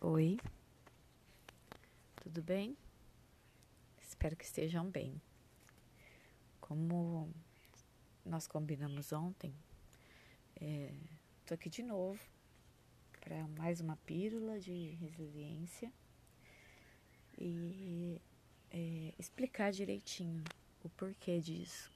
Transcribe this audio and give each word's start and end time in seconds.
Oi, 0.00 0.38
tudo 2.22 2.40
bem? 2.40 2.76
Espero 4.00 4.36
que 4.36 4.44
estejam 4.44 4.88
bem. 4.88 5.20
Como 6.60 7.28
nós 8.24 8.46
combinamos 8.46 9.12
ontem, 9.12 9.52
é, 10.60 10.94
tô 11.44 11.54
aqui 11.54 11.68
de 11.68 11.82
novo 11.82 12.20
para 13.18 13.48
mais 13.48 13.80
uma 13.80 13.96
pílula 14.06 14.60
de 14.60 14.90
resiliência 15.00 15.92
e 17.36 18.20
é, 18.70 19.12
explicar 19.18 19.72
direitinho 19.72 20.44
o 20.84 20.88
porquê 20.90 21.40
disso. 21.40 21.90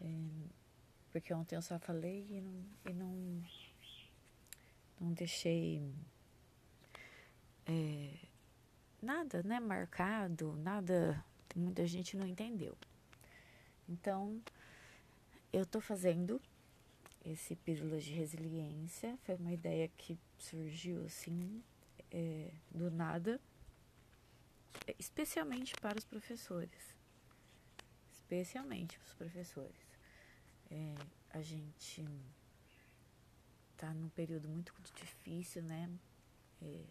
É, 0.00 0.06
porque 1.12 1.34
ontem 1.34 1.54
eu 1.54 1.62
só 1.62 1.78
falei 1.78 2.26
e 2.30 2.40
não, 2.40 2.64
e 2.88 2.92
não, 2.94 3.44
não 4.98 5.12
deixei 5.12 5.94
é, 7.66 8.18
nada, 9.00 9.42
né, 9.42 9.60
marcado, 9.60 10.54
nada, 10.56 11.24
muita 11.54 11.86
gente 11.86 12.16
não 12.16 12.26
entendeu. 12.26 12.76
Então, 13.88 14.40
eu 15.52 15.66
tô 15.66 15.80
fazendo 15.80 16.40
esse 17.24 17.54
pílulas 17.56 18.04
de 18.04 18.12
resiliência, 18.12 19.16
foi 19.24 19.36
uma 19.36 19.52
ideia 19.52 19.88
que 19.96 20.18
surgiu 20.38 21.04
assim, 21.04 21.62
é, 22.10 22.50
do 22.70 22.90
nada, 22.90 23.40
especialmente 24.98 25.74
para 25.80 25.98
os 25.98 26.04
professores, 26.04 26.96
especialmente 28.12 28.98
para 28.98 29.06
os 29.06 29.14
professores. 29.14 29.86
É, 30.70 30.94
a 31.30 31.42
gente 31.42 32.04
tá 33.76 33.92
num 33.92 34.08
período 34.08 34.48
muito 34.48 34.72
difícil, 34.94 35.62
né? 35.62 35.90
É, 36.60 36.84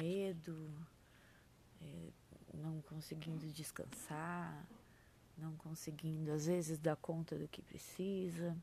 medo, 0.00 0.70
é, 1.80 2.10
não 2.54 2.80
conseguindo 2.82 3.46
descansar, 3.52 4.66
não 5.36 5.56
conseguindo 5.56 6.32
às 6.32 6.46
vezes 6.46 6.78
dar 6.78 6.96
conta 6.96 7.38
do 7.38 7.48
que 7.48 7.62
precisa. 7.62 8.56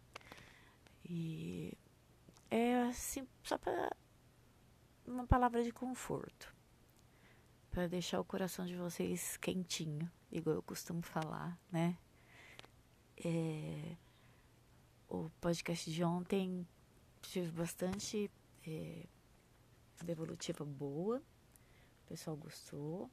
E 1.04 1.78
é 2.50 2.84
assim, 2.84 3.28
só 3.44 3.58
para 3.58 3.95
uma 5.06 5.26
palavra 5.26 5.64
de 5.64 5.72
conforto, 5.72 6.54
para 7.70 7.88
deixar 7.88 8.20
o 8.20 8.26
coração 8.26 8.66
de 8.66 8.76
vocês 8.76 9.38
quentinho, 9.38 10.12
igual 10.32 10.56
eu 10.56 10.64
costumo 10.64 11.02
falar, 11.02 11.58
né? 11.72 11.98
É, 13.23 13.95
o 15.08 15.30
podcast 15.39 15.89
de 15.89 16.04
ontem 16.04 16.67
tive 17.22 17.52
bastante 17.52 18.30
é, 18.66 19.06
devolutiva 20.04 20.66
boa, 20.66 21.18
o 21.18 22.08
pessoal 22.08 22.36
gostou. 22.36 23.10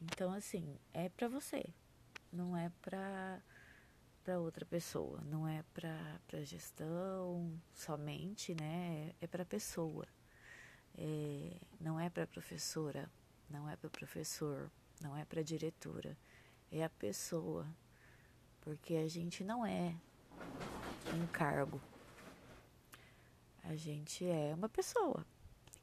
Então, 0.00 0.32
assim, 0.32 0.78
é 0.92 1.08
para 1.08 1.28
você, 1.28 1.64
não 2.32 2.56
é 2.56 2.70
para 2.80 3.42
para 4.24 4.38
outra 4.38 4.64
pessoa, 4.64 5.20
não 5.22 5.48
é 5.48 5.64
para 5.74 6.44
gestão 6.44 7.60
somente, 7.74 8.54
né? 8.54 9.12
É 9.20 9.26
para 9.26 9.44
pessoa. 9.44 10.06
É, 10.96 11.56
não 11.80 11.98
é 11.98 12.08
para 12.08 12.24
professora, 12.24 13.10
não 13.50 13.68
é 13.68 13.74
para 13.74 13.90
professor, 13.90 14.70
não 15.00 15.16
é 15.16 15.24
para 15.24 15.42
diretora, 15.42 16.16
é 16.70 16.84
a 16.84 16.90
pessoa, 16.90 17.66
porque 18.60 18.94
a 18.96 19.08
gente 19.08 19.42
não 19.42 19.66
é 19.66 19.96
um 21.14 21.26
cargo, 21.28 21.80
a 23.64 23.74
gente 23.74 24.24
é 24.24 24.54
uma 24.54 24.68
pessoa 24.68 25.26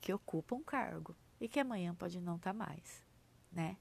que 0.01 0.13
ocupa 0.13 0.55
um 0.55 0.63
cargo 0.63 1.15
e 1.39 1.47
que 1.47 1.59
amanhã 1.59 1.93
pode 1.93 2.19
não 2.19 2.35
estar 2.35 2.53
tá 2.53 2.57
mais, 2.57 3.05
né? 3.51 3.77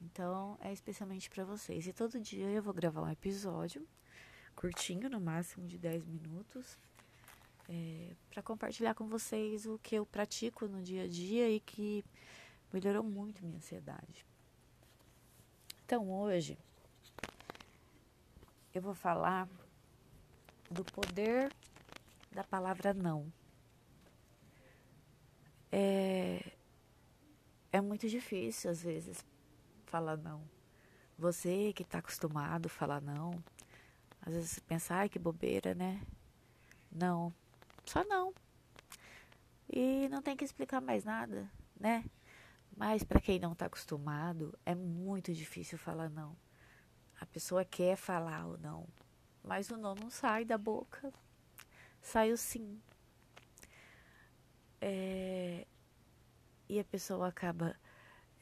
Então 0.00 0.58
é 0.60 0.72
especialmente 0.72 1.28
para 1.30 1.44
vocês. 1.44 1.86
E 1.86 1.92
todo 1.92 2.20
dia 2.20 2.46
eu 2.46 2.62
vou 2.62 2.74
gravar 2.74 3.02
um 3.02 3.10
episódio 3.10 3.86
curtinho, 4.54 5.10
no 5.10 5.20
máximo 5.20 5.66
de 5.66 5.76
10 5.76 6.06
minutos, 6.06 6.78
é, 7.68 8.14
para 8.30 8.42
compartilhar 8.42 8.94
com 8.94 9.06
vocês 9.06 9.66
o 9.66 9.78
que 9.78 9.94
eu 9.94 10.06
pratico 10.06 10.66
no 10.66 10.82
dia 10.82 11.04
a 11.04 11.08
dia 11.08 11.50
e 11.50 11.60
que 11.60 12.04
melhorou 12.72 13.02
muito 13.02 13.44
minha 13.44 13.58
ansiedade. 13.58 14.26
Então 15.84 16.10
hoje 16.10 16.58
eu 18.74 18.82
vou 18.82 18.94
falar 18.94 19.48
do 20.70 20.84
poder 20.84 21.52
da 22.32 22.42
palavra 22.42 22.92
não 22.92 23.32
é, 25.78 26.40
é 27.70 27.80
muito 27.82 28.08
difícil 28.08 28.70
às 28.70 28.82
vezes 28.82 29.22
falar 29.84 30.16
não. 30.16 30.42
Você 31.18 31.70
que 31.74 31.82
está 31.82 31.98
acostumado 31.98 32.66
a 32.66 32.70
falar 32.70 33.02
não, 33.02 33.42
às 34.22 34.32
vezes 34.32 34.58
pensa, 34.58 34.94
ai 34.94 35.10
que 35.10 35.18
bobeira, 35.18 35.74
né? 35.74 36.00
Não, 36.90 37.30
só 37.84 38.02
não. 38.04 38.32
E 39.68 40.08
não 40.08 40.22
tem 40.22 40.34
que 40.34 40.44
explicar 40.44 40.80
mais 40.80 41.04
nada, 41.04 41.50
né? 41.78 42.04
Mas 42.74 43.02
para 43.02 43.20
quem 43.20 43.38
não 43.38 43.52
está 43.52 43.66
acostumado, 43.66 44.58
é 44.64 44.74
muito 44.74 45.34
difícil 45.34 45.76
falar 45.76 46.08
não. 46.08 46.34
A 47.20 47.26
pessoa 47.26 47.66
quer 47.66 47.96
falar 47.96 48.46
o 48.46 48.56
não, 48.56 48.86
mas 49.44 49.70
o 49.70 49.76
não 49.76 49.94
não 49.94 50.08
sai 50.08 50.42
da 50.42 50.56
boca, 50.56 51.12
sai 52.00 52.32
o 52.32 52.36
sim 52.38 52.80
é, 54.80 55.25
e 56.68 56.80
a 56.80 56.84
pessoa 56.84 57.28
acaba 57.28 57.76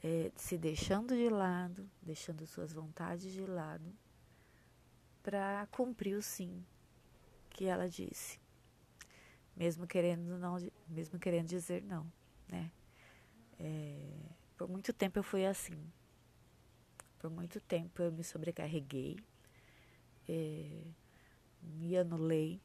é, 0.03 0.31
se 0.35 0.57
deixando 0.57 1.15
de 1.15 1.29
lado, 1.29 1.89
deixando 2.01 2.45
suas 2.45 2.73
vontades 2.73 3.31
de 3.31 3.45
lado, 3.45 3.91
para 5.23 5.67
cumprir 5.71 6.15
o 6.15 6.21
sim 6.21 6.63
que 7.49 7.65
ela 7.65 7.89
disse, 7.89 8.39
mesmo 9.55 9.87
querendo 9.87 10.37
não, 10.37 10.57
mesmo 10.87 11.17
querendo 11.17 11.47
dizer 11.47 11.81
não, 11.83 12.11
né? 12.47 12.71
É, 13.59 14.09
por 14.57 14.67
muito 14.67 14.93
tempo 14.93 15.19
eu 15.19 15.23
fui 15.23 15.45
assim. 15.45 15.91
Por 17.17 17.31
muito 17.31 17.59
tempo 17.59 18.01
eu 18.01 18.11
me 18.11 18.23
sobrecarreguei, 18.23 19.17
é, 20.29 20.83
me 21.63 21.97
anulei, 21.97 22.61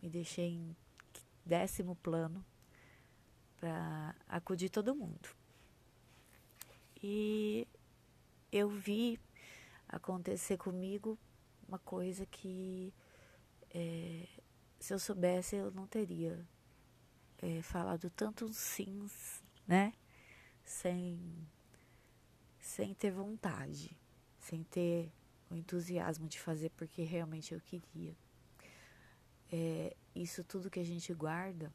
me 0.00 0.08
deixei 0.08 0.50
em 0.50 0.76
décimo 1.44 1.96
plano 1.96 2.44
para 3.64 4.14
acudir 4.28 4.68
todo 4.68 4.94
mundo. 4.94 5.26
E 7.02 7.66
eu 8.52 8.68
vi 8.68 9.18
acontecer 9.88 10.58
comigo 10.58 11.18
uma 11.66 11.78
coisa 11.78 12.26
que 12.26 12.92
é, 13.70 14.28
se 14.78 14.92
eu 14.92 14.98
soubesse 14.98 15.56
eu 15.56 15.70
não 15.70 15.86
teria 15.86 16.46
é, 17.38 17.62
falado 17.62 18.10
tantos 18.10 18.54
sims, 18.58 19.42
né? 19.66 19.94
Sem, 20.62 21.18
sem 22.60 22.92
ter 22.92 23.12
vontade, 23.12 23.96
sem 24.40 24.62
ter 24.62 25.10
o 25.50 25.54
entusiasmo 25.54 26.28
de 26.28 26.38
fazer 26.38 26.68
porque 26.76 27.02
realmente 27.02 27.54
eu 27.54 27.60
queria. 27.62 28.14
É, 29.50 29.96
isso 30.14 30.44
tudo 30.44 30.70
que 30.70 30.80
a 30.80 30.84
gente 30.84 31.14
guarda 31.14 31.72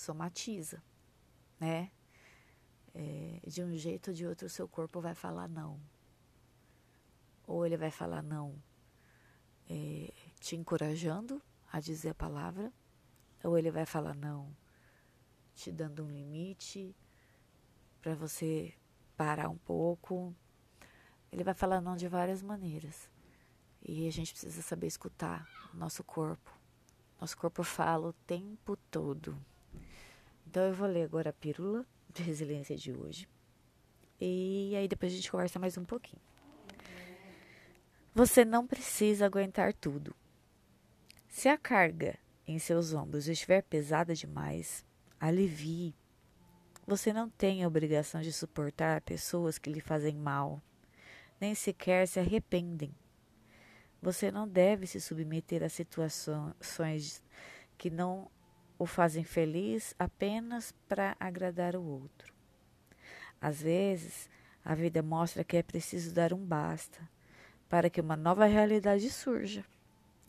somatiza, 0.00 0.82
né? 1.58 1.90
É, 2.94 3.40
de 3.46 3.62
um 3.62 3.76
jeito 3.76 4.08
ou 4.08 4.14
de 4.14 4.26
outro, 4.26 4.46
o 4.46 4.50
seu 4.50 4.66
corpo 4.66 5.00
vai 5.00 5.14
falar 5.14 5.48
não. 5.48 5.80
Ou 7.46 7.64
ele 7.66 7.76
vai 7.76 7.90
falar 7.90 8.22
não, 8.22 8.60
é, 9.68 10.12
te 10.40 10.56
encorajando 10.56 11.40
a 11.72 11.78
dizer 11.80 12.10
a 12.10 12.14
palavra, 12.14 12.72
ou 13.44 13.56
ele 13.58 13.70
vai 13.70 13.86
falar 13.86 14.14
não, 14.14 14.56
te 15.54 15.70
dando 15.70 16.04
um 16.04 16.10
limite 16.10 16.96
para 18.00 18.14
você 18.14 18.74
parar 19.16 19.48
um 19.48 19.58
pouco. 19.58 20.34
Ele 21.30 21.44
vai 21.44 21.54
falar 21.54 21.80
não 21.80 21.96
de 21.96 22.08
várias 22.08 22.42
maneiras. 22.42 23.08
E 23.82 24.06
a 24.08 24.12
gente 24.12 24.32
precisa 24.32 24.62
saber 24.62 24.86
escutar 24.86 25.48
o 25.72 25.76
nosso 25.76 26.02
corpo. 26.02 26.50
Nosso 27.20 27.36
corpo 27.36 27.62
fala 27.62 28.08
o 28.08 28.12
tempo 28.12 28.76
todo. 28.90 29.38
Então 30.50 30.64
eu 30.64 30.74
vou 30.74 30.88
ler 30.88 31.04
agora 31.04 31.30
a 31.30 31.32
pílula 31.32 31.86
de 32.12 32.24
resiliência 32.24 32.76
de 32.76 32.92
hoje. 32.92 33.28
E 34.20 34.74
aí 34.76 34.88
depois 34.88 35.12
a 35.12 35.14
gente 35.14 35.30
conversa 35.30 35.60
mais 35.60 35.78
um 35.78 35.84
pouquinho. 35.84 36.20
Você 38.12 38.44
não 38.44 38.66
precisa 38.66 39.26
aguentar 39.26 39.72
tudo. 39.72 40.12
Se 41.28 41.48
a 41.48 41.56
carga 41.56 42.18
em 42.48 42.58
seus 42.58 42.92
ombros 42.92 43.28
estiver 43.28 43.62
pesada 43.62 44.12
demais, 44.12 44.84
alivie. 45.20 45.94
Você 46.84 47.12
não 47.12 47.30
tem 47.30 47.62
a 47.62 47.68
obrigação 47.68 48.20
de 48.20 48.32
suportar 48.32 49.02
pessoas 49.02 49.56
que 49.56 49.70
lhe 49.70 49.80
fazem 49.80 50.16
mal, 50.16 50.60
nem 51.40 51.54
sequer 51.54 52.08
se 52.08 52.18
arrependem. 52.18 52.92
Você 54.02 54.32
não 54.32 54.48
deve 54.48 54.88
se 54.88 55.00
submeter 55.00 55.62
a 55.62 55.68
situações 55.68 57.22
que 57.78 57.88
não 57.88 58.28
o 58.80 58.86
fazem 58.86 59.22
feliz 59.22 59.94
apenas 59.98 60.72
para 60.88 61.14
agradar 61.20 61.76
o 61.76 61.82
outro. 61.82 62.32
Às 63.38 63.60
vezes, 63.60 64.30
a 64.64 64.74
vida 64.74 65.02
mostra 65.02 65.44
que 65.44 65.58
é 65.58 65.62
preciso 65.62 66.14
dar 66.14 66.32
um 66.32 66.42
basta 66.42 66.98
para 67.68 67.90
que 67.90 68.00
uma 68.00 68.16
nova 68.16 68.46
realidade 68.46 69.10
surja 69.10 69.62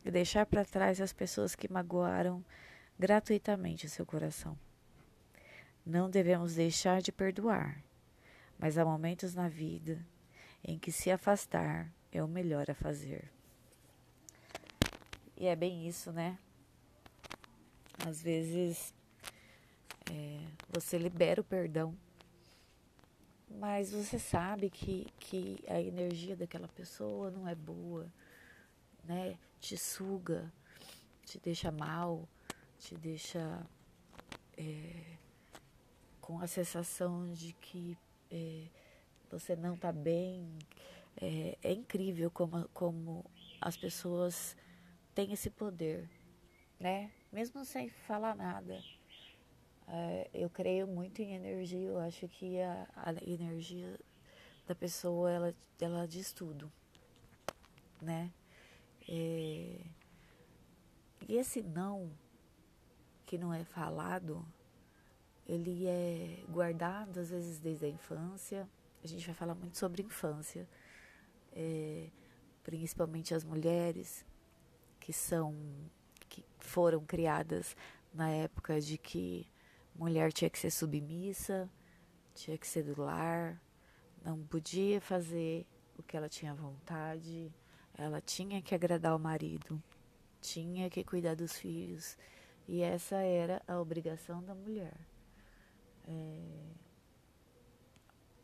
e 0.04 0.12
deixar 0.12 0.46
para 0.46 0.66
trás 0.66 1.00
as 1.00 1.14
pessoas 1.14 1.56
que 1.56 1.72
magoaram 1.72 2.44
gratuitamente 3.00 3.88
seu 3.88 4.06
coração. 4.06 4.60
Não 5.86 6.10
devemos 6.10 6.56
deixar 6.56 7.02
de 7.02 7.14
perdoar, 7.14 7.82
mas 8.60 8.78
há 8.78 8.84
momentos 8.84 9.34
na 9.34 9.48
vida 9.48 10.06
em 10.62 10.78
que 10.78 10.92
se 10.92 11.10
afastar 11.10 11.90
é 12.12 12.22
o 12.22 12.28
melhor 12.28 12.70
a 12.70 12.76
fazer. 12.76 13.32
E 15.38 15.48
é 15.48 15.56
bem 15.56 15.88
isso, 15.88 16.12
né? 16.12 16.38
Às 18.08 18.22
vezes 18.22 18.94
é, 20.12 20.40
você 20.70 20.98
libera 20.98 21.42
o 21.42 21.44
perdão, 21.44 21.96
mas 23.50 23.92
você 23.92 24.18
sabe 24.18 24.70
que, 24.70 25.08
que 25.20 25.64
a 25.68 25.80
energia 25.80 26.36
daquela 26.36 26.68
pessoa 26.68 27.30
não 27.30 27.48
é 27.48 27.54
boa, 27.54 28.12
né? 29.04 29.38
Te 29.60 29.78
suga, 29.78 30.52
te 31.26 31.40
deixa 31.40 31.72
mal, 31.72 32.28
te 32.80 32.96
deixa 32.96 33.66
é, 34.58 35.18
com 36.20 36.40
a 36.40 36.48
sensação 36.48 37.32
de 37.32 37.54
que 37.54 37.98
é, 38.32 38.68
você 39.30 39.56
não 39.56 39.76
está 39.76 39.92
bem. 39.92 40.58
É, 41.18 41.58
é, 41.62 41.74
incrível 41.74 42.32
como, 42.32 42.68
como 42.70 43.26
as 43.60 43.76
pessoas 43.76 44.56
têm 45.14 45.34
esse 45.34 45.50
poder, 45.50 46.10
né? 46.80 47.12
Mesmo 47.32 47.64
sem 47.64 47.90
falar 47.90 48.36
nada. 48.36 48.78
É, 49.88 50.30
eu 50.34 50.50
creio 50.50 50.88
muito 50.88 51.22
em 51.22 51.34
energia, 51.34 51.90
eu 51.90 52.00
acho 52.00 52.28
que 52.28 52.60
a, 52.62 52.88
a 52.96 53.12
energia 53.24 54.00
da 54.68 54.76
pessoa, 54.76 55.32
ela, 55.32 55.56
ela 55.80 56.08
diz 56.08 56.32
tudo, 56.32 56.72
né? 58.02 58.32
É, 59.08 59.82
e 61.28 61.36
esse 61.36 61.62
não 61.62 62.12
que 63.26 63.38
não 63.38 63.54
é 63.54 63.64
falado, 63.64 64.46
ele 65.48 65.88
é 65.88 66.44
guardado 66.50 67.20
às 67.20 67.30
vezes 67.30 67.60
desde 67.60 67.86
a 67.86 67.90
infância. 67.90 68.70
A 69.04 69.08
gente 69.08 69.26
vai 69.26 69.36
falar 69.36 69.56
muito 69.56 69.78
sobre 69.78 70.04
infância, 70.04 70.68
é, 71.54 72.10
principalmente 72.64 73.34
as 73.34 73.44
mulheres 73.44 74.26
que 75.00 75.12
são 75.12 75.56
que 76.32 76.46
foram 76.60 77.06
criadas 77.06 77.76
na 78.14 78.30
época 78.30 78.80
de 78.80 78.98
que 78.98 79.46
mulher 79.94 80.32
tinha 80.32 80.50
que 80.50 80.58
ser 80.58 80.72
submissa, 80.72 81.70
tinha 82.34 82.58
que 82.58 82.66
ser 82.66 82.84
do 82.84 83.02
lar, 83.02 83.62
não 84.24 84.42
podia 84.46 85.02
fazer 85.02 85.68
o 85.98 86.02
que 86.02 86.16
ela 86.16 86.30
tinha 86.30 86.56
vontade, 86.56 87.54
ela 87.94 88.22
tinha 88.22 88.62
que 88.62 88.74
agradar 88.74 89.14
o 89.14 89.20
marido, 89.20 89.84
tinha 90.40 90.90
que 90.90 91.04
cuidar 91.04 91.36
dos 91.36 91.58
filhos 91.58 92.18
e 92.66 92.82
essa 92.82 93.18
era 93.18 93.62
a 93.68 93.78
obrigação 93.78 94.42
da 94.42 94.56
mulher. 94.56 94.98
É... 96.08 96.72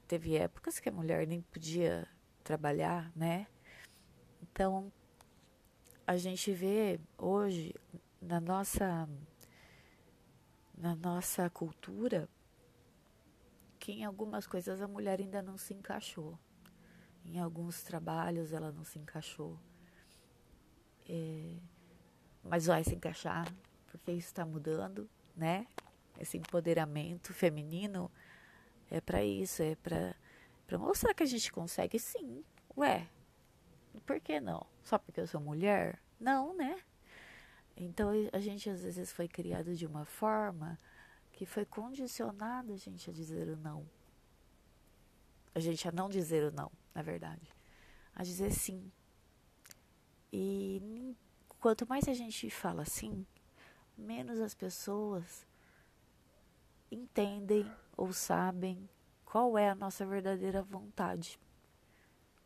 Teve 0.10 0.36
épocas 0.36 0.80
que 0.80 0.90
a 0.90 0.92
mulher 0.92 1.26
nem 1.26 1.42
podia 1.42 2.06
trabalhar, 2.44 3.10
né? 3.16 3.48
Então, 4.42 4.92
a 6.08 6.16
gente 6.16 6.54
vê 6.54 6.98
hoje 7.18 7.76
na 8.22 8.40
nossa 8.40 9.08
na 10.78 10.96
nossa 10.96 11.50
cultura 11.50 12.30
que 13.78 13.92
em 13.92 14.06
algumas 14.06 14.48
coisas 14.48 14.82
a 14.82 14.88
mulher 14.88 15.20
ainda 15.20 15.42
não 15.42 15.58
se 15.58 15.74
encaixou. 15.74 16.40
Em 17.26 17.40
alguns 17.40 17.84
trabalhos 17.84 18.54
ela 18.54 18.72
não 18.72 18.86
se 18.86 18.98
encaixou. 18.98 19.60
É, 21.10 21.58
mas 22.42 22.68
vai 22.68 22.86
se 22.86 22.96
encaixar 22.96 23.46
porque 23.88 24.12
isso 24.12 24.28
está 24.28 24.46
mudando, 24.46 25.10
né? 25.36 25.68
Esse 26.18 26.38
empoderamento 26.38 27.34
feminino 27.34 28.10
é 28.90 29.02
para 29.02 29.24
isso, 29.24 29.62
é 29.62 29.76
para 29.76 30.78
mostrar 30.78 31.14
que 31.14 31.24
a 31.24 31.28
gente 31.28 31.52
consegue 31.52 32.00
sim. 32.00 32.46
Ué, 32.78 33.10
por 34.06 34.20
que 34.20 34.40
não? 34.40 34.66
Só 34.84 34.98
porque 34.98 35.22
eu 35.22 35.28
sou 35.28 35.42
mulher? 35.42 36.02
Não, 36.20 36.56
né? 36.56 36.80
Então 37.76 38.10
a 38.32 38.40
gente 38.40 38.70
às 38.70 38.84
vezes 38.84 39.12
foi 39.12 39.28
criado 39.28 39.76
de 39.76 39.86
uma 39.86 40.06
forma 40.06 40.80
que 41.32 41.46
foi 41.46 41.66
condicionado 41.66 42.74
a 42.74 42.78
gente 42.78 43.10
a 43.10 43.14
dizer 43.14 43.48
o 43.48 43.56
não. 43.56 43.88
A 45.54 45.60
gente 45.60 45.88
a 45.88 45.92
não 45.92 46.10
dizer 46.10 46.44
o 46.44 46.52
não, 46.52 46.72
na 46.94 47.02
verdade. 47.02 47.54
A 48.16 48.24
dizer 48.24 48.52
sim. 48.52 48.92
E 50.34 51.16
quanto 51.60 51.88
mais 51.88 52.08
a 52.08 52.14
gente 52.14 52.50
fala 52.50 52.86
sim, 52.86 53.26
menos 53.96 54.40
as 54.40 54.56
pessoas 54.56 55.46
entendem 56.92 57.72
ou 57.96 58.12
sabem 58.14 58.90
qual 59.26 59.58
é 59.58 59.70
a 59.70 59.76
nossa 59.76 60.06
verdadeira 60.06 60.64
vontade. 60.64 61.40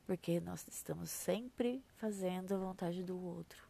Porque 0.06 0.39
nós 0.39 0.68
estamos 0.68 1.09
sempre 1.09 1.83
fazendo 1.98 2.53
a 2.53 2.57
vontade 2.57 3.03
do 3.03 3.19
outro. 3.19 3.63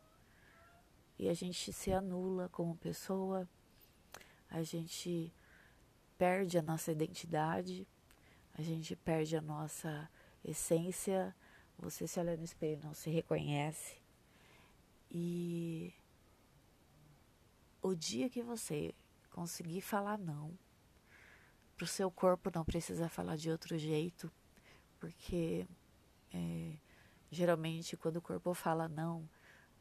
E 1.19 1.29
a 1.29 1.33
gente 1.33 1.71
se 1.71 1.91
anula 1.91 2.49
como 2.49 2.75
pessoa, 2.75 3.47
a 4.49 4.63
gente 4.63 5.31
perde 6.17 6.57
a 6.57 6.61
nossa 6.61 6.91
identidade, 6.91 7.87
a 8.57 8.61
gente 8.61 8.95
perde 8.95 9.37
a 9.37 9.41
nossa 9.41 10.09
essência. 10.43 11.35
Você 11.77 12.07
se 12.07 12.19
olha 12.19 12.35
no 12.35 12.43
espelho 12.43 12.81
não 12.83 12.93
se 12.93 13.09
reconhece. 13.09 14.01
E 15.09 15.93
o 17.81 17.93
dia 17.93 18.29
que 18.29 18.41
você 18.41 18.93
conseguir 19.31 19.81
falar 19.81 20.17
não, 20.17 20.57
para 21.75 21.85
o 21.85 21.87
seu 21.87 22.11
corpo 22.11 22.51
não 22.53 22.63
precisa 22.63 23.09
falar 23.09 23.35
de 23.35 23.49
outro 23.49 23.77
jeito, 23.77 24.31
porque 24.99 25.67
é, 26.33 26.77
geralmente 27.29 27.97
quando 27.97 28.17
o 28.17 28.21
corpo 28.21 28.53
fala 28.53 28.87
não, 28.87 29.27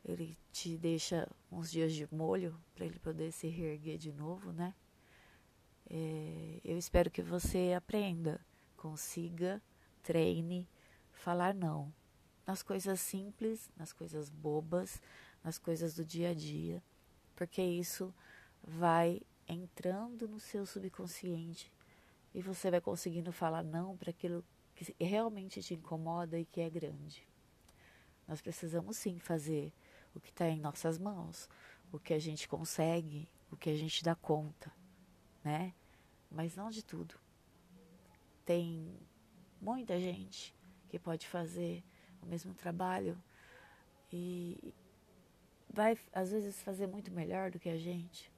ele 0.04 0.38
te 0.52 0.76
deixa 0.76 1.28
uns 1.50 1.70
dias 1.70 1.92
de 1.92 2.12
molho 2.14 2.58
para 2.74 2.86
ele 2.86 2.98
poder 2.98 3.32
se 3.32 3.48
reerguer 3.48 3.98
de 3.98 4.12
novo, 4.12 4.52
né? 4.52 4.74
É, 5.88 6.60
eu 6.64 6.78
espero 6.78 7.10
que 7.10 7.22
você 7.22 7.74
aprenda, 7.76 8.40
consiga, 8.76 9.60
treine, 10.02 10.68
falar 11.12 11.54
não 11.54 11.92
nas 12.46 12.62
coisas 12.62 13.00
simples, 13.00 13.70
nas 13.76 13.92
coisas 13.92 14.28
bobas, 14.28 15.00
nas 15.42 15.58
coisas 15.58 15.94
do 15.94 16.04
dia 16.04 16.30
a 16.30 16.34
dia 16.34 16.82
porque 17.40 17.62
isso 17.62 18.14
vai 18.62 19.22
entrando 19.48 20.28
no 20.28 20.38
seu 20.38 20.66
subconsciente 20.66 21.72
e 22.34 22.42
você 22.42 22.70
vai 22.70 22.82
conseguindo 22.82 23.32
falar 23.32 23.62
não 23.62 23.96
para 23.96 24.10
aquilo 24.10 24.44
que 24.84 25.04
realmente 25.04 25.62
te 25.62 25.74
incomoda 25.74 26.38
e 26.38 26.44
que 26.44 26.60
é 26.60 26.70
grande. 26.70 27.26
Nós 28.26 28.40
precisamos 28.40 28.96
sim 28.96 29.18
fazer 29.18 29.72
o 30.14 30.20
que 30.20 30.30
está 30.30 30.48
em 30.48 30.58
nossas 30.58 30.98
mãos, 30.98 31.48
o 31.92 31.98
que 31.98 32.14
a 32.14 32.18
gente 32.18 32.48
consegue, 32.48 33.28
o 33.50 33.56
que 33.56 33.68
a 33.68 33.76
gente 33.76 34.02
dá 34.02 34.14
conta, 34.14 34.72
né? 35.44 35.74
Mas 36.30 36.56
não 36.56 36.70
de 36.70 36.84
tudo. 36.84 37.14
Tem 38.44 38.96
muita 39.60 39.98
gente 39.98 40.54
que 40.88 40.98
pode 40.98 41.26
fazer 41.26 41.84
o 42.22 42.26
mesmo 42.26 42.54
trabalho 42.54 43.20
e, 44.12 44.74
vai 45.68 45.98
às 46.12 46.30
vezes 46.30 46.62
fazer 46.62 46.86
muito 46.86 47.10
melhor 47.12 47.50
do 47.50 47.58
que 47.58 47.68
a 47.68 47.76
gente. 47.76 48.32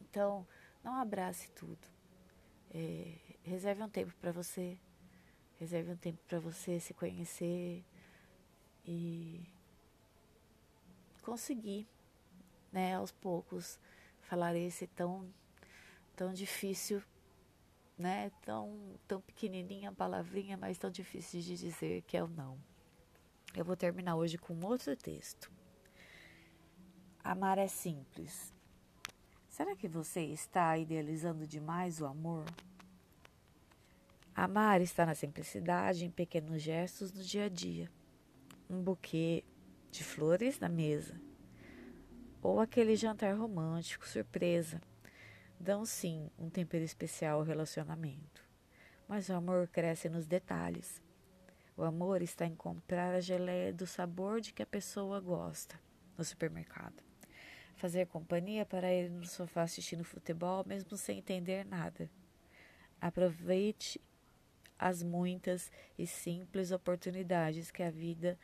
Então, 0.00 0.46
não 0.82 0.94
abrace 0.94 1.50
tudo. 1.52 1.86
É, 2.72 3.14
reserve 3.42 3.82
um 3.82 3.88
tempo 3.88 4.14
para 4.20 4.32
você. 4.32 4.78
Reserve 5.62 5.92
um 5.92 5.96
tempo 5.96 6.18
para 6.26 6.40
você 6.40 6.80
se 6.80 6.92
conhecer 6.92 7.84
e 8.84 9.40
conseguir, 11.22 11.86
né, 12.72 12.96
aos 12.96 13.12
poucos, 13.12 13.78
falar 14.22 14.56
esse 14.56 14.88
tão 14.88 15.32
tão 16.16 16.32
difícil, 16.32 17.00
né, 17.96 18.32
tão 18.44 18.76
tão 19.06 19.20
pequenininha 19.20 19.90
a 19.90 19.92
palavrinha, 19.92 20.56
mas 20.56 20.78
tão 20.78 20.90
difícil 20.90 21.40
de 21.40 21.56
dizer 21.56 22.02
que 22.08 22.16
é 22.16 22.24
o 22.24 22.26
não. 22.26 22.58
Eu 23.54 23.64
vou 23.64 23.76
terminar 23.76 24.16
hoje 24.16 24.38
com 24.38 24.58
outro 24.64 24.96
texto. 24.96 25.48
Amar 27.22 27.56
é 27.56 27.68
simples. 27.68 28.52
Será 29.48 29.76
que 29.76 29.86
você 29.86 30.22
está 30.22 30.76
idealizando 30.76 31.46
demais 31.46 32.00
o 32.00 32.06
amor? 32.06 32.46
Amar 34.34 34.80
está 34.80 35.04
na 35.04 35.14
simplicidade, 35.14 36.06
em 36.06 36.10
pequenos 36.10 36.62
gestos 36.62 37.12
no 37.12 37.22
dia 37.22 37.44
a 37.44 37.48
dia. 37.50 37.90
Um 38.68 38.82
buquê 38.82 39.44
de 39.90 40.02
flores 40.02 40.58
na 40.58 40.70
mesa. 40.70 41.20
Ou 42.40 42.58
aquele 42.58 42.96
jantar 42.96 43.36
romântico, 43.36 44.08
surpresa, 44.08 44.80
dão 45.60 45.84
sim 45.84 46.30
um 46.38 46.48
tempero 46.48 46.82
especial 46.82 47.40
ao 47.40 47.44
relacionamento. 47.44 48.42
Mas 49.06 49.28
o 49.28 49.34
amor 49.34 49.68
cresce 49.68 50.08
nos 50.08 50.26
detalhes. 50.26 51.02
O 51.76 51.82
amor 51.82 52.22
está 52.22 52.46
em 52.46 52.54
comprar 52.54 53.14
a 53.14 53.20
geleia 53.20 53.72
do 53.72 53.86
sabor 53.86 54.40
de 54.40 54.52
que 54.52 54.62
a 54.62 54.66
pessoa 54.66 55.20
gosta 55.20 55.78
no 56.16 56.24
supermercado. 56.24 57.02
Fazer 57.76 58.06
companhia 58.06 58.64
para 58.64 58.90
ele 58.90 59.10
no 59.10 59.26
sofá 59.26 59.62
assistindo 59.62 60.04
futebol, 60.04 60.64
mesmo 60.66 60.96
sem 60.96 61.18
entender 61.18 61.66
nada. 61.66 62.10
Aproveite 63.00 64.00
as 64.82 65.02
muitas 65.02 65.70
e 65.96 66.06
simples 66.06 66.72
oportunidades 66.72 67.70
que 67.70 67.84
a 67.84 67.90
vida 67.90 68.36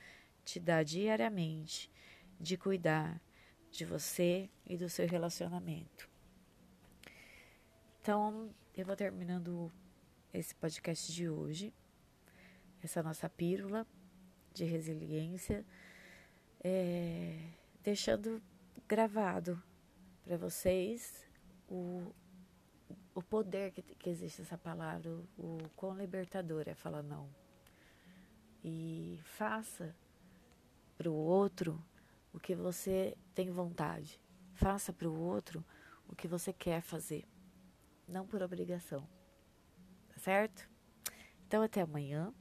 te 0.45 0.61
dá 0.61 0.85
diariamente 0.85 1.91
de 2.41 2.57
cuidar 2.57 3.21
de 3.73 3.85
você 3.85 4.49
e 4.65 4.77
do 4.77 4.89
seu 4.89 5.07
relacionamento. 5.07 6.09
Então, 8.01 8.55
eu 8.77 8.87
vou 8.87 8.95
terminando 8.95 9.71
esse 10.33 10.55
podcast 10.55 11.13
de 11.13 11.29
hoje, 11.29 11.75
essa 12.83 13.03
nossa 13.03 13.29
pílula 13.29 13.85
de 14.55 14.65
resiliência, 14.65 15.67
é, 16.63 17.37
deixando 17.83 18.41
gravado 18.87 19.61
para 20.25 20.37
vocês 20.37 21.27
o, 21.69 22.15
o 23.19 23.23
poder 23.23 23.73
que, 23.73 23.83
que 23.83 24.09
existe 24.09 24.43
essa 24.43 24.57
palavra, 24.57 25.11
o, 25.37 25.59
quão 25.75 25.97
libertador 25.97 26.69
é 26.69 26.75
falar 26.75 27.03
não. 27.03 27.29
E 28.63 29.19
faça 29.25 29.93
para 30.97 31.11
o 31.11 31.15
outro 31.15 31.85
o 32.33 32.39
que 32.39 32.55
você 32.55 33.17
tem 33.35 33.51
vontade. 33.51 34.21
Faça 34.55 34.93
para 34.93 35.09
o 35.09 35.19
outro 35.19 35.65
o 36.07 36.15
que 36.15 36.29
você 36.29 36.53
quer 36.53 36.81
fazer, 36.81 37.25
não 38.07 38.25
por 38.25 38.41
obrigação. 38.41 39.01
Tá 40.15 40.21
certo? 40.21 40.71
Então 41.45 41.61
até 41.61 41.81
amanhã. 41.81 42.33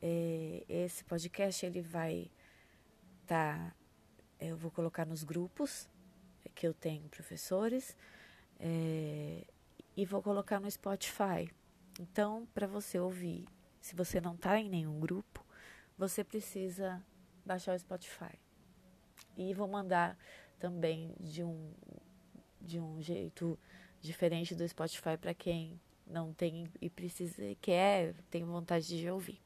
É, 0.00 0.64
esse 0.68 1.04
podcast 1.04 1.66
ele 1.66 1.82
vai 1.82 2.30
estar, 3.22 3.58
tá, 3.58 3.76
eu 4.40 4.56
vou 4.56 4.70
colocar 4.70 5.04
nos 5.04 5.22
grupos 5.22 5.86
que 6.54 6.66
eu 6.66 6.72
tenho 6.72 7.08
professores 7.10 7.94
é, 8.58 9.44
e 9.98 10.04
vou 10.04 10.22
colocar 10.22 10.60
no 10.60 10.70
Spotify. 10.70 11.50
Então, 11.98 12.46
para 12.54 12.68
você 12.68 13.00
ouvir, 13.00 13.48
se 13.80 13.96
você 13.96 14.20
não 14.20 14.36
está 14.36 14.56
em 14.56 14.70
nenhum 14.70 15.00
grupo, 15.00 15.44
você 15.96 16.22
precisa 16.22 17.04
baixar 17.44 17.74
o 17.74 17.78
Spotify. 17.80 18.38
E 19.36 19.52
vou 19.52 19.66
mandar 19.66 20.16
também 20.56 21.16
de 21.18 21.42
um, 21.42 21.74
de 22.60 22.78
um 22.78 23.02
jeito 23.02 23.58
diferente 24.00 24.54
do 24.54 24.68
Spotify 24.68 25.16
para 25.20 25.34
quem 25.34 25.80
não 26.06 26.32
tem 26.32 26.68
e 26.80 26.88
precisa, 26.88 27.42
quer, 27.60 28.14
tem 28.30 28.44
vontade 28.44 28.86
de 28.86 29.10
ouvir. 29.10 29.42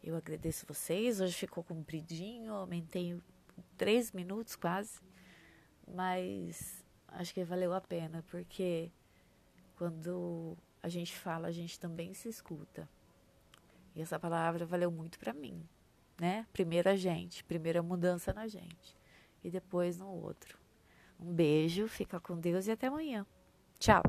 Eu 0.00 0.14
agradeço 0.14 0.66
vocês. 0.68 1.20
Hoje 1.20 1.34
ficou 1.34 1.64
compridinho, 1.64 2.54
aumentei 2.54 3.20
três 3.76 4.12
minutos 4.12 4.54
quase, 4.54 5.00
mas 5.84 6.84
acho 7.08 7.34
que 7.34 7.42
valeu 7.42 7.72
a 7.74 7.80
pena, 7.80 8.24
porque 8.30 8.92
quando 9.76 10.56
a 10.82 10.88
gente 10.88 11.14
fala, 11.14 11.48
a 11.48 11.52
gente 11.52 11.78
também 11.78 12.14
se 12.14 12.28
escuta. 12.28 12.88
E 13.94 14.02
essa 14.02 14.18
palavra 14.18 14.66
valeu 14.66 14.90
muito 14.90 15.18
para 15.18 15.32
mim 15.32 15.66
né? 16.18 16.46
Primeiro 16.52 16.88
a 16.88 16.96
gente, 16.96 17.44
primeiro 17.44 17.80
a 17.80 17.82
mudança 17.82 18.32
na 18.32 18.46
gente 18.46 18.96
e 19.42 19.50
depois 19.50 19.98
no 19.98 20.08
outro. 20.08 20.58
Um 21.18 21.32
beijo, 21.32 21.86
fica 21.86 22.20
com 22.20 22.38
Deus 22.38 22.66
e 22.66 22.72
até 22.72 22.86
amanhã. 22.86 23.26
Tchau. 23.78 24.02